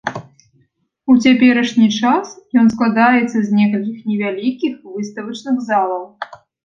[1.13, 2.25] У цяперашні час
[2.61, 6.03] ён складаецца з некалькіх невялікіх выставачных залаў.